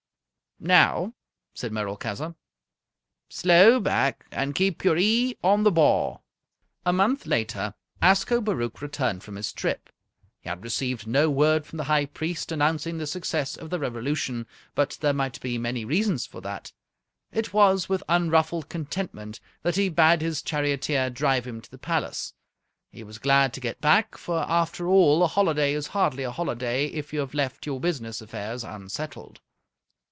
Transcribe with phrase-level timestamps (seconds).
[0.63, 1.15] "Now,"
[1.55, 2.35] said Merolchazzar,
[3.29, 6.19] "slow back and keep your e'e on the ba'!"
[6.85, 9.89] A month later, Ascobaruch returned from his trip.
[10.39, 14.45] He had received no word from the High Priest announcing the success of the revolution,
[14.75, 16.71] but there might be many reasons for that.
[17.31, 22.35] It was with unruffled contentment that he bade his charioteer drive him to the palace.
[22.91, 26.85] He was glad to get back, for after all a holiday is hardly a holiday
[26.85, 29.41] if you have left your business affairs unsettled.